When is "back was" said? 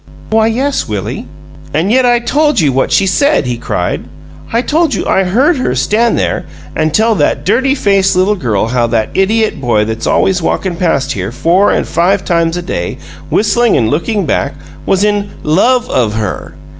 14.25-15.03